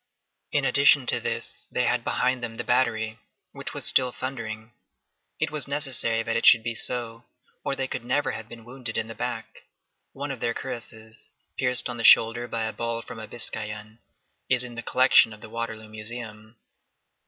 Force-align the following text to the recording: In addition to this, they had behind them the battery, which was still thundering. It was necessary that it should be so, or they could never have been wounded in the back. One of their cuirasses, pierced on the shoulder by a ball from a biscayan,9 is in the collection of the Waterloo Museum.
In 0.51 0.65
addition 0.65 1.05
to 1.05 1.19
this, 1.19 1.67
they 1.71 1.83
had 1.85 2.03
behind 2.03 2.41
them 2.41 2.55
the 2.55 2.63
battery, 2.63 3.19
which 3.51 3.75
was 3.75 3.85
still 3.85 4.11
thundering. 4.11 4.71
It 5.39 5.51
was 5.51 5.67
necessary 5.67 6.23
that 6.23 6.35
it 6.35 6.43
should 6.43 6.63
be 6.63 6.73
so, 6.73 7.25
or 7.63 7.75
they 7.75 7.87
could 7.87 8.03
never 8.03 8.31
have 8.31 8.49
been 8.49 8.65
wounded 8.65 8.97
in 8.97 9.07
the 9.07 9.13
back. 9.13 9.61
One 10.13 10.31
of 10.31 10.39
their 10.39 10.55
cuirasses, 10.55 11.29
pierced 11.55 11.87
on 11.87 11.97
the 11.97 12.03
shoulder 12.03 12.47
by 12.47 12.63
a 12.63 12.73
ball 12.73 13.03
from 13.03 13.19
a 13.19 13.27
biscayan,9 13.27 13.99
is 14.49 14.63
in 14.63 14.73
the 14.73 14.81
collection 14.81 15.33
of 15.33 15.41
the 15.41 15.51
Waterloo 15.51 15.87
Museum. 15.87 16.55